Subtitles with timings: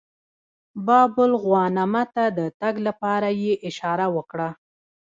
[0.85, 4.49] باب الغوانمه ته د تګ لپاره یې اشاره وکړه.